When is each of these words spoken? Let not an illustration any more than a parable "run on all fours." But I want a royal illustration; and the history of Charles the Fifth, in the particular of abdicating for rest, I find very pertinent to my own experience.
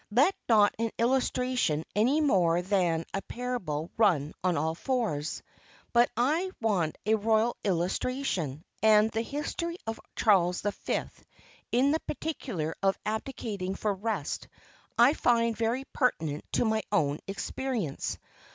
Let 0.09 0.33
not 0.49 0.73
an 0.79 0.89
illustration 0.97 1.83
any 1.95 2.21
more 2.21 2.63
than 2.63 3.05
a 3.13 3.21
parable 3.21 3.91
"run 3.97 4.33
on 4.43 4.57
all 4.57 4.73
fours." 4.73 5.43
But 5.93 6.09
I 6.17 6.49
want 6.59 6.97
a 7.05 7.13
royal 7.13 7.55
illustration; 7.63 8.63
and 8.81 9.11
the 9.11 9.21
history 9.21 9.77
of 9.85 9.99
Charles 10.15 10.61
the 10.61 10.71
Fifth, 10.71 11.23
in 11.71 11.91
the 11.91 11.99
particular 11.99 12.73
of 12.81 12.97
abdicating 13.05 13.75
for 13.75 13.93
rest, 13.93 14.47
I 14.97 15.13
find 15.13 15.55
very 15.55 15.85
pertinent 15.93 16.45
to 16.53 16.65
my 16.65 16.81
own 16.91 17.19
experience. 17.27 18.17